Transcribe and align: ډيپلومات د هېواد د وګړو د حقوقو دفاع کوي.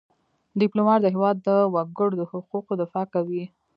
ډيپلومات 0.61 0.99
د 1.01 1.07
هېواد 1.15 1.37
د 1.47 1.49
وګړو 1.73 2.17
د 2.19 2.21
حقوقو 2.31 2.71
دفاع 2.81 3.05
کوي. 3.13 3.43